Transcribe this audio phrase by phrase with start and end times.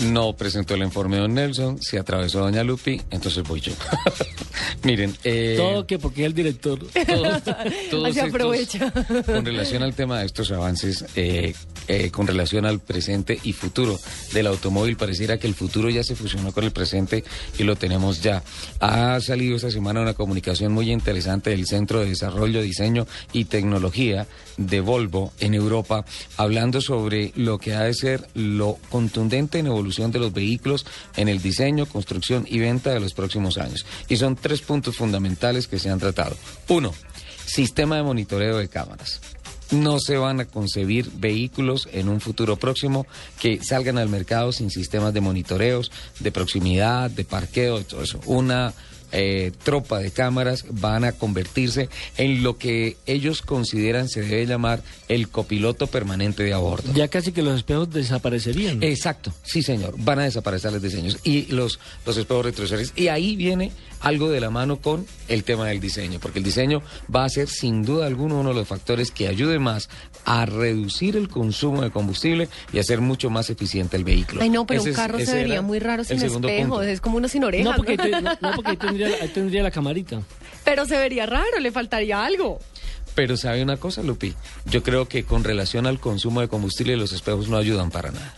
[0.00, 3.72] No presentó el informe de Don Nelson, se atravesó Doña Lupi, entonces voy yo.
[4.82, 6.78] Miren, eh, Todo que porque es el director.
[7.06, 7.42] todos-
[7.90, 8.92] todos Así estos- aprovecha.
[9.24, 11.54] con relación al tema de estos avances, eh,
[11.86, 13.98] eh, con relación al presente y futuro
[14.32, 17.22] del automóvil, pareciera que el futuro ya se fusionó con el presente
[17.58, 18.42] y lo tenemos ya.
[18.80, 24.26] Ha salido esta semana una comunicación muy interesante del Centro de Desarrollo, Diseño y Tecnología
[24.56, 26.04] de Volvo en Europa,
[26.36, 31.40] hablando sobre lo que ha de ser lo contundente en de los vehículos en el
[31.40, 33.84] diseño, construcción y venta de los próximos años.
[34.08, 36.36] Y son tres puntos fundamentales que se han tratado.
[36.68, 36.92] Uno,
[37.44, 39.20] sistema de monitoreo de cámaras.
[39.70, 43.06] No se van a concebir vehículos en un futuro próximo
[43.40, 45.90] que salgan al mercado sin sistemas de monitoreos,
[46.20, 48.20] de proximidad, de parqueo, de todo eso.
[48.26, 48.74] Una
[49.14, 54.82] eh, tropa de cámaras van a convertirse en lo que ellos consideran se debe llamar
[55.08, 56.92] el copiloto permanente de a bordo.
[56.94, 58.82] Ya casi que los espejos desaparecerían.
[58.82, 62.92] Exacto, sí señor, van a desaparecer los diseños y los, los espejos retrovisores.
[62.96, 63.70] Y ahí viene
[64.04, 66.82] algo de la mano con el tema del diseño, porque el diseño
[67.14, 69.88] va a ser sin duda alguno uno de los factores que ayude más
[70.24, 74.42] a reducir el consumo de combustible y a hacer mucho más eficiente el vehículo.
[74.42, 76.68] Ay, no, pero Ese un carro se vería muy raro sin segundo espejo.
[76.68, 76.82] punto.
[76.82, 77.64] Es como uno sin orejas.
[77.70, 78.02] no, porque, ¿no?
[78.04, 80.20] ahí te- no, no, porque ahí tendría, ahí tendría la camarita.
[80.64, 82.58] Pero se vería raro, le faltaría algo.
[83.14, 84.34] Pero sabe una cosa, Lupi,
[84.66, 88.34] yo creo que con relación al consumo de combustible los espejos no ayudan para nada.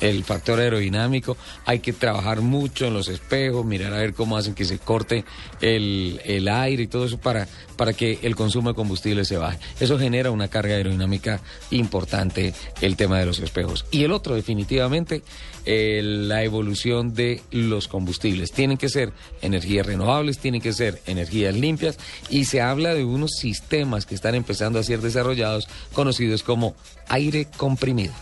[0.00, 4.54] El factor aerodinámico, hay que trabajar mucho en los espejos, mirar a ver cómo hacen
[4.54, 5.24] que se corte
[5.60, 9.58] el, el aire y todo eso para, para que el consumo de combustible se baje.
[9.80, 13.86] Eso genera una carga aerodinámica importante, el tema de los espejos.
[13.90, 15.22] Y el otro, definitivamente,
[15.70, 18.52] eh, la evolución de los combustibles.
[18.52, 21.98] Tienen que ser energías renovables, tienen que ser energías limpias
[22.30, 26.74] y se habla de unos sistemas que están empezando a ser desarrollados conocidos como
[27.08, 28.14] aire comprimido.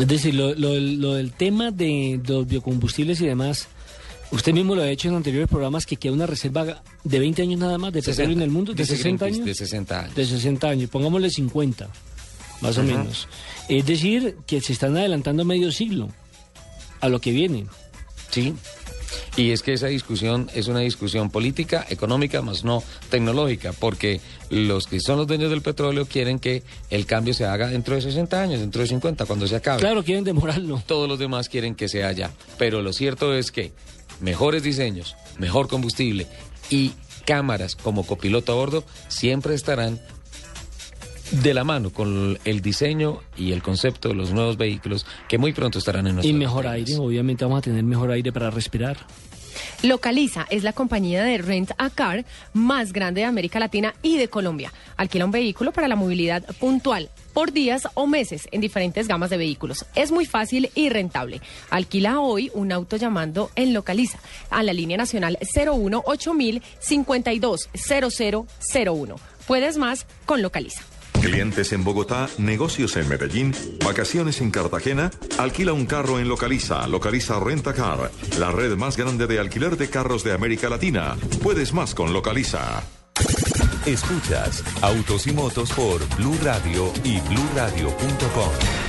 [0.00, 3.68] Es decir, lo, lo- lo del tema de los biocombustibles y demás,
[4.30, 7.60] usted mismo lo ha hecho en anteriores programas que queda una reserva de 20 años
[7.60, 9.58] nada más de petróleo en el mundo, de Dice 60 Greenpeace, años.
[9.58, 10.14] De 60 años.
[10.14, 11.88] De 60 años, pongámosle 50,
[12.62, 13.28] más o menos.
[13.68, 16.08] Es decir, que se están adelantando medio siglo
[17.00, 17.66] a lo que viene.
[18.30, 18.54] Sí.
[19.34, 24.20] Y es que esa discusión es una discusión política, económica, más no tecnológica, porque
[24.50, 28.02] los que son los dueños del petróleo quieren que el cambio se haga dentro de
[28.02, 29.80] 60 años, dentro de 50, cuando se acabe.
[29.80, 30.82] Claro, quieren demorarlo.
[30.86, 32.30] Todos los demás quieren que sea ya.
[32.58, 33.72] Pero lo cierto es que
[34.20, 36.26] mejores diseños, mejor combustible
[36.68, 36.92] y
[37.24, 39.98] cámaras como copiloto a bordo siempre estarán
[41.32, 45.52] de la mano con el diseño y el concepto de los nuevos vehículos que muy
[45.52, 48.98] pronto estarán en Y nuestras mejor aire, obviamente vamos a tener mejor aire para respirar.
[49.82, 54.28] Localiza es la compañía de rent a car más grande de América Latina y de
[54.28, 54.72] Colombia.
[54.96, 59.38] Alquila un vehículo para la movilidad puntual por días o meses en diferentes gamas de
[59.38, 59.84] vehículos.
[59.94, 61.40] Es muy fácil y rentable.
[61.70, 64.18] Alquila hoy un auto llamando en Localiza
[64.50, 69.16] a la línea nacional 01 8000 52 0001.
[69.46, 70.82] Puedes más con Localiza.
[71.22, 77.38] Clientes en Bogotá, negocios en Medellín, vacaciones en Cartagena, alquila un carro en Localiza, Localiza
[77.38, 78.10] Renta Car,
[78.40, 81.16] la red más grande de alquiler de carros de América Latina.
[81.40, 82.82] Puedes más con Localiza.
[83.86, 88.81] Escuchas Autos y Motos por Blue Radio y BlueRadio.com.